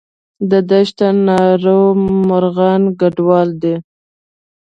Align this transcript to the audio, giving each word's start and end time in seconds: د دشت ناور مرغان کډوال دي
د 0.49 0.51
دشت 0.71 0.99
ناور 1.25 1.63
مرغان 2.27 2.83
کډوال 2.99 3.49
دي 3.61 3.75